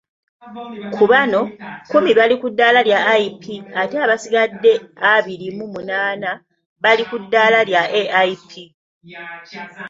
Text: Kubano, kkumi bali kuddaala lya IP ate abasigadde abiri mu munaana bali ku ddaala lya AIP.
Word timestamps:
Kubano, 0.95 1.41
kkumi 1.85 2.11
bali 2.17 2.35
kuddaala 2.41 2.79
lya 2.87 2.99
IP 3.27 3.43
ate 3.81 3.95
abasigadde 4.05 4.71
abiri 5.13 5.47
mu 5.57 5.65
munaana 5.73 6.29
bali 6.83 7.03
ku 7.09 7.17
ddaala 7.23 7.59
lya 7.69 7.81
AIP. 8.19 8.51